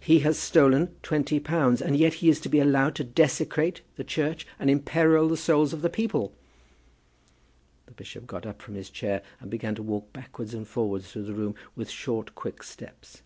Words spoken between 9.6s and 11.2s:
to walk backwards and forwards